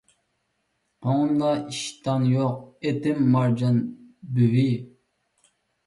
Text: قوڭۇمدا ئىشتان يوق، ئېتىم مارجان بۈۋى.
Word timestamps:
قوڭۇمدا 1.07 1.51
ئىشتان 1.59 2.27
يوق، 2.31 2.57
ئېتىم 2.91 3.23
مارجان 3.39 3.81
بۈۋى. 4.41 4.69